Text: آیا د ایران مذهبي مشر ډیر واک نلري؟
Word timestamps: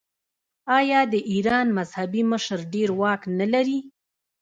آیا 0.79 1.01
د 1.13 1.15
ایران 1.31 1.67
مذهبي 1.77 2.21
مشر 2.31 2.59
ډیر 2.73 2.89
واک 2.99 3.21
نلري؟ 3.39 3.79